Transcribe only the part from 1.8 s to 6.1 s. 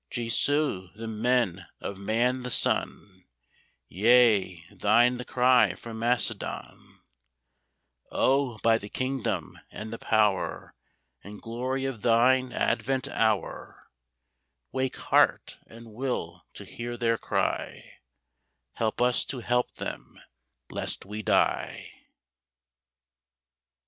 Man the SON, Yea, THINE the cry from